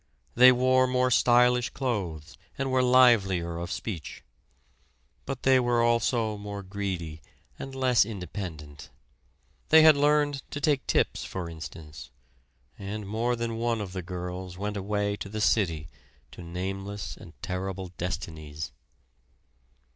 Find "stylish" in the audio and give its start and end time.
1.11-1.69